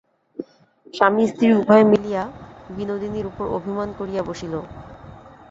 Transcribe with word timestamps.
স্বামী 0.93 1.23
স্ত্রী 1.27 1.47
উভয়ে 1.57 1.85
মিলিয়া 1.91 2.23
বিনোদিনীর 2.69 3.25
উপর 3.31 3.45
অভিমান 3.57 3.89
করিয়া 3.99 4.21
বসিল। 4.29 4.53